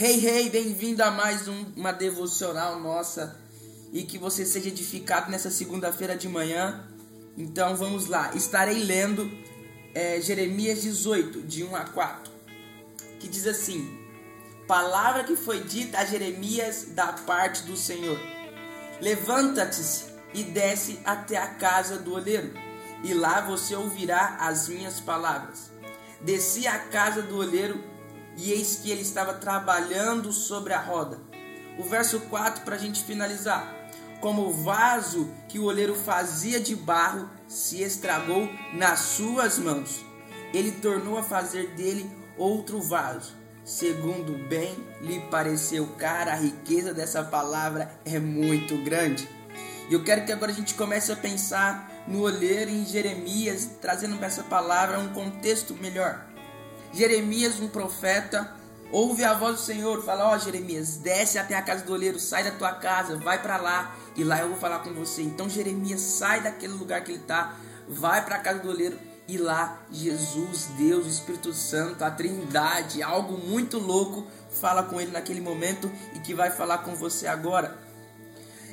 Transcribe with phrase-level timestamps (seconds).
[0.00, 3.36] Hey, hey, bem-vindo a mais um, uma devocional nossa
[3.92, 6.88] e que você seja edificado nessa segunda-feira de manhã.
[7.36, 9.28] Então vamos lá, estarei lendo
[9.92, 12.32] é, Jeremias 18, de 1 a 4,
[13.18, 13.98] que diz assim:
[14.68, 18.20] Palavra que foi dita a Jeremias da parte do Senhor:
[19.00, 19.82] Levanta-te
[20.32, 22.54] e desce até a casa do oleiro,
[23.02, 25.72] e lá você ouvirá as minhas palavras.
[26.20, 27.97] Desci à casa do oleiro
[28.38, 31.18] e eis que ele estava trabalhando sobre a roda.
[31.76, 33.74] O verso 4 para a gente finalizar.
[34.20, 40.04] Como o vaso que o oleiro fazia de barro se estragou nas suas mãos,
[40.52, 43.34] ele tornou a fazer dele outro vaso,
[43.64, 45.86] segundo bem lhe pareceu.
[45.98, 49.28] Cara, a riqueza dessa palavra é muito grande.
[49.88, 54.16] E eu quero que agora a gente comece a pensar no oleiro em Jeremias, trazendo
[54.16, 56.27] para essa palavra um contexto melhor.
[56.92, 58.50] Jeremias, um profeta,
[58.90, 62.18] ouve a voz do Senhor, fala: Ó oh, Jeremias, desce até a casa do oleiro,
[62.18, 65.22] sai da tua casa, vai para lá e lá eu vou falar com você.
[65.22, 67.56] Então Jeremias sai daquele lugar que ele está,
[67.88, 73.36] vai para a casa do oleiro e lá Jesus, Deus, Espírito Santo, a Trindade, algo
[73.36, 77.76] muito louco, fala com ele naquele momento e que vai falar com você agora.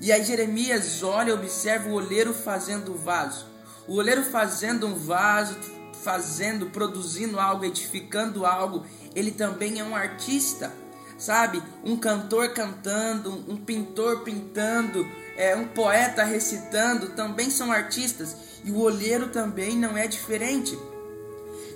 [0.00, 3.46] E aí Jeremias olha, observa o oleiro fazendo o vaso.
[3.86, 5.56] O oleiro fazendo um vaso,
[6.02, 8.84] fazendo, produzindo algo, edificando algo,
[9.14, 10.72] ele também é um artista,
[11.18, 11.62] sabe?
[11.84, 15.06] Um cantor cantando, um pintor pintando,
[15.36, 18.36] é, um poeta recitando, também são artistas.
[18.64, 20.78] E o olheiro também não é diferente.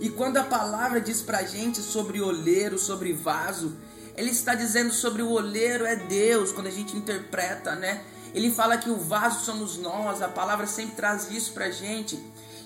[0.01, 3.77] E quando a palavra diz pra gente sobre olheiro, sobre vaso,
[4.17, 8.03] ele está dizendo sobre o olheiro é Deus, quando a gente interpreta, né?
[8.35, 12.21] Ele fala que o vaso somos nós, a palavra sempre traz isso pra gente.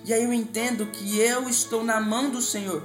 [0.05, 2.83] E aí eu entendo que eu estou na mão do Senhor.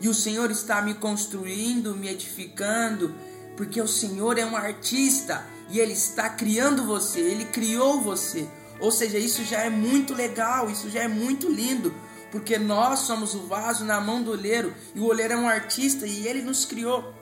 [0.00, 3.14] E o Senhor está me construindo, me edificando,
[3.56, 8.48] porque o Senhor é um artista e ele está criando você, ele criou você.
[8.80, 11.94] Ou seja, isso já é muito legal, isso já é muito lindo,
[12.32, 16.06] porque nós somos o vaso na mão do oleiro e o oleiro é um artista
[16.06, 17.12] e ele nos criou.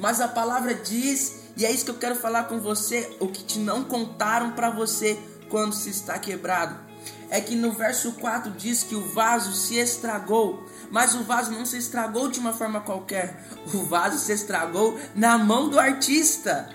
[0.00, 3.44] Mas a palavra diz, e é isso que eu quero falar com você, o que
[3.44, 5.16] te não contaram para você
[5.48, 6.87] quando se está quebrado
[7.30, 11.66] é que no verso 4 diz que o vaso se estragou, mas o vaso não
[11.66, 16.68] se estragou de uma forma qualquer, o vaso se estragou na mão do artista.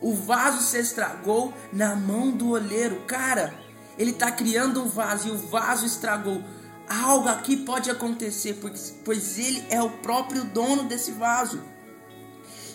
[0.00, 3.04] O vaso se estragou na mão do olheiro.
[3.06, 3.54] Cara,
[3.96, 6.42] ele está criando um vaso e o vaso estragou.
[6.88, 11.62] Algo aqui pode acontecer, pois, pois ele é o próprio dono desse vaso.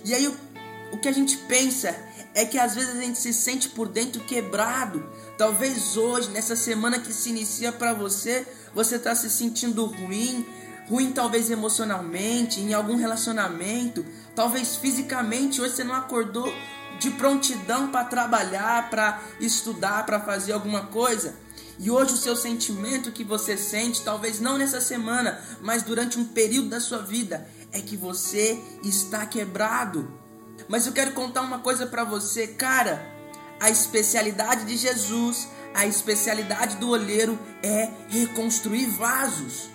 [0.06, 0.38] E aí o,
[0.94, 1.94] o que a gente pensa
[2.38, 5.04] é que às vezes a gente se sente por dentro quebrado.
[5.40, 10.46] Talvez hoje, nessa semana que se inicia para você, você está se sentindo ruim,
[10.88, 14.06] ruim talvez emocionalmente, em algum relacionamento,
[14.36, 15.60] talvez fisicamente.
[15.60, 16.48] Hoje você não acordou
[17.00, 21.34] de prontidão para trabalhar, para estudar, para fazer alguma coisa.
[21.80, 26.26] E hoje o seu sentimento que você sente, talvez não nessa semana, mas durante um
[26.26, 30.27] período da sua vida, é que você está quebrado.
[30.68, 33.16] Mas eu quero contar uma coisa para você, cara.
[33.60, 39.70] A especialidade de Jesus, a especialidade do olheiro é reconstruir vasos.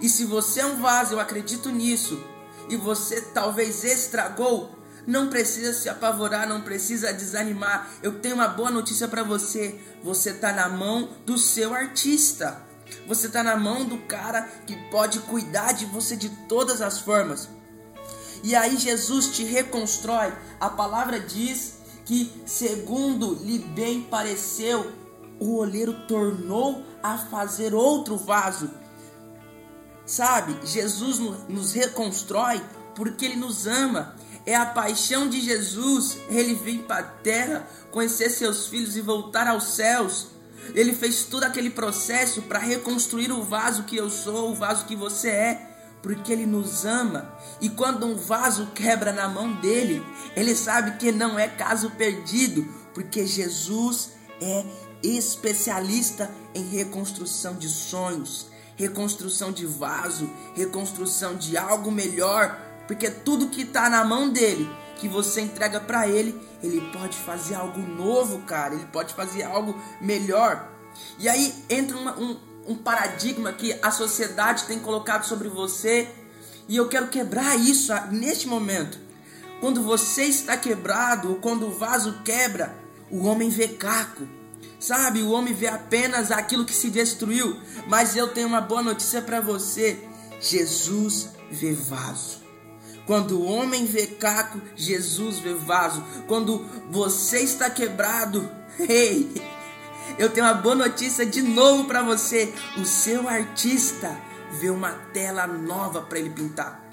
[0.00, 2.22] E se você é um vaso, eu acredito nisso,
[2.68, 7.90] e você talvez estragou, não precisa se apavorar, não precisa desanimar.
[8.02, 9.80] Eu tenho uma boa notícia para você.
[10.04, 12.62] Você está na mão do seu artista.
[13.06, 17.48] Você está na mão do cara que pode cuidar de você de todas as formas.
[18.42, 20.32] E aí Jesus te reconstrói.
[20.60, 24.92] A palavra diz que, segundo lhe bem pareceu,
[25.38, 28.70] o olheiro tornou a fazer outro vaso.
[30.04, 32.62] Sabe, Jesus nos reconstrói
[32.94, 34.16] porque ele nos ama.
[34.46, 39.46] É a paixão de Jesus, ele vir para a terra, conhecer seus filhos e voltar
[39.46, 40.28] aos céus.
[40.74, 44.96] Ele fez todo aquele processo para reconstruir o vaso que eu sou, o vaso que
[44.96, 47.32] você é porque ele nos ama.
[47.60, 50.04] E quando um vaso quebra na mão dele,
[50.36, 54.10] ele sabe que não é caso perdido, porque Jesus
[54.40, 54.64] é
[55.02, 58.46] especialista em reconstrução de sonhos,
[58.76, 65.08] reconstrução de vaso, reconstrução de algo melhor, porque tudo que está na mão dele, que
[65.08, 70.68] você entrega para ele, ele pode fazer algo novo, cara, ele pode fazer algo melhor.
[71.18, 72.36] E aí entra uma, um,
[72.68, 76.06] um paradigma que a sociedade tem colocado sobre você.
[76.68, 78.98] E eu quero quebrar isso neste momento.
[79.58, 82.76] Quando você está quebrado, ou quando o vaso quebra,
[83.10, 84.28] o homem vê caco.
[84.78, 87.58] Sabe, o homem vê apenas aquilo que se destruiu.
[87.88, 89.98] Mas eu tenho uma boa notícia para você:
[90.40, 92.46] Jesus vê vaso.
[93.06, 96.04] Quando o homem vê caco, Jesus vê vaso.
[96.26, 98.48] Quando você está quebrado,
[98.78, 99.32] ei,
[100.18, 102.52] eu tenho uma boa notícia de novo para você.
[102.76, 104.16] O seu artista
[104.60, 106.88] vê uma tela nova para ele pintar.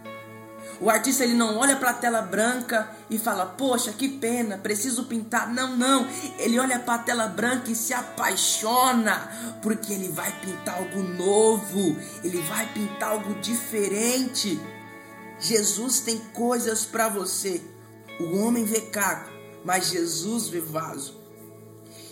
[0.79, 5.05] O artista ele não olha para a tela branca e fala: "Poxa, que pena, preciso
[5.05, 5.51] pintar".
[5.53, 6.07] Não, não.
[6.37, 11.95] Ele olha para a tela branca e se apaixona, porque ele vai pintar algo novo,
[12.23, 14.59] ele vai pintar algo diferente.
[15.39, 17.61] Jesus tem coisas para você.
[18.19, 19.29] O homem vê caco,
[19.63, 21.24] mas Jesus vê vaso.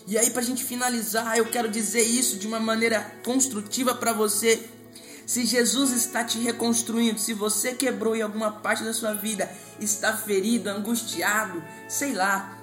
[0.06, 4.12] E aí, para a gente finalizar, eu quero dizer isso de uma maneira construtiva para
[4.12, 4.70] você.
[5.26, 10.16] Se Jesus está te reconstruindo, se você quebrou em alguma parte da sua vida, está
[10.16, 12.58] ferido, angustiado, sei lá.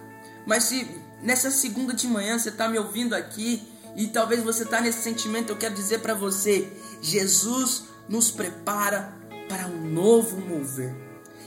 [0.46, 0.86] Mas se
[1.22, 3.62] nessa segunda de manhã você está me ouvindo aqui
[3.96, 6.70] e talvez você está nesse sentimento, eu quero dizer para você:
[7.00, 9.14] Jesus nos prepara
[9.48, 10.94] para um novo mover.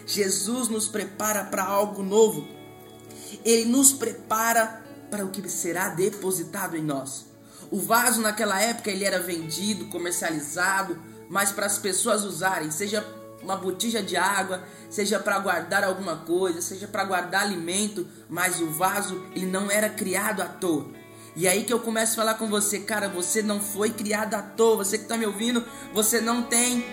[0.05, 2.47] Jesus nos prepara para algo novo.
[3.45, 7.27] Ele nos prepara para o que será depositado em nós.
[7.69, 10.99] O vaso naquela época ele era vendido, comercializado,
[11.29, 13.05] mas para as pessoas usarem, seja
[13.39, 18.71] uma botija de água, seja para guardar alguma coisa, seja para guardar alimento, mas o
[18.71, 20.87] vaso ele não era criado à toa.
[21.35, 24.41] E aí que eu começo a falar com você, cara, você não foi criado à
[24.41, 25.63] toa, você que está me ouvindo,
[25.93, 26.83] você não tem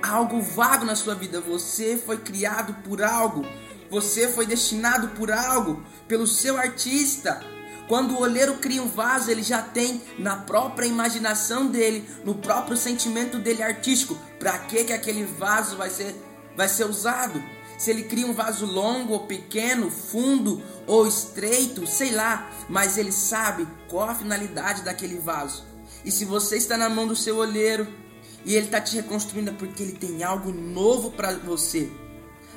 [0.00, 3.44] algo vago na sua vida, você foi criado por algo.
[3.90, 7.40] Você foi destinado por algo, pelo seu artista.
[7.86, 12.76] Quando o olheiro cria um vaso, ele já tem na própria imaginação dele, no próprio
[12.76, 16.14] sentimento dele artístico, para que que aquele vaso vai ser
[16.54, 17.42] vai ser usado.
[17.78, 23.12] Se ele cria um vaso longo ou pequeno, fundo ou estreito, sei lá, mas ele
[23.12, 25.64] sabe qual a finalidade daquele vaso.
[26.04, 27.86] E se você está na mão do seu olheiro
[28.44, 31.88] e ele está te reconstruindo é porque ele tem algo novo para você.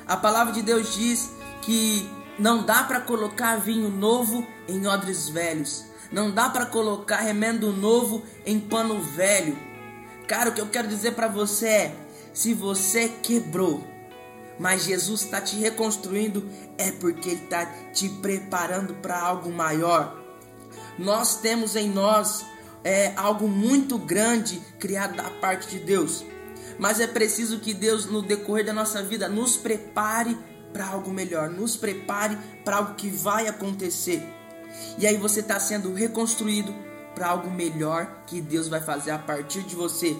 [0.06, 1.30] A palavra de Deus diz
[1.62, 2.08] que
[2.38, 5.84] não dá para colocar vinho novo em odres velhos.
[6.10, 9.56] Não dá para colocar remendo novo em pano velho.
[10.26, 11.96] Cara, o que eu quero dizer para você é:
[12.34, 13.86] se você quebrou,
[14.58, 20.20] mas Jesus está te reconstruindo, é porque Ele está te preparando para algo maior.
[20.98, 22.44] Nós temos em nós
[22.84, 26.24] é, algo muito grande criado da parte de Deus.
[26.78, 30.36] Mas é preciso que Deus, no decorrer da nossa vida, nos prepare
[30.72, 34.22] para algo melhor, nos prepare para algo que vai acontecer.
[34.98, 36.74] E aí você está sendo reconstruído
[37.14, 40.16] para algo melhor que Deus vai fazer a partir de você.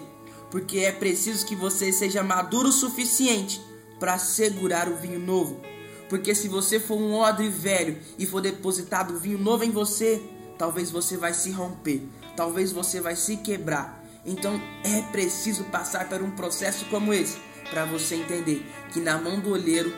[0.51, 3.59] Porque é preciso que você seja maduro o suficiente
[3.99, 5.59] para segurar o vinho novo.
[6.07, 10.21] Porque se você for um odre velho e for depositado vinho novo em você,
[10.57, 12.03] talvez você vai se romper,
[12.35, 14.02] talvez você vai se quebrar.
[14.25, 17.37] Então é preciso passar por um processo como esse
[17.69, 19.93] para você entender que na mão do olheiro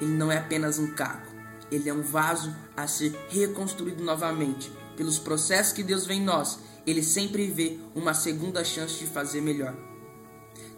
[0.00, 1.32] ele não é apenas um caco,
[1.70, 4.72] ele é um vaso a ser reconstruído novamente.
[4.96, 9.40] Pelos processos que Deus vê em nós, ele sempre vê uma segunda chance de fazer
[9.40, 9.74] melhor.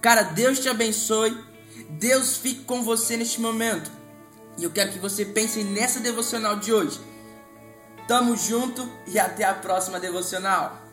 [0.00, 1.36] Cara, Deus te abençoe.
[1.90, 3.90] Deus fique com você neste momento.
[4.56, 7.00] E eu quero que você pense nessa devocional de hoje.
[8.06, 10.83] Tamo junto e até a próxima devocional.